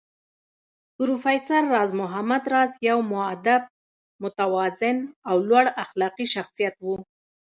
[0.95, 3.63] پروفېسر راز محمد راز يو مودب،
[4.23, 4.97] متوازن
[5.29, 6.85] او لوړ اخلاقي شخصيت و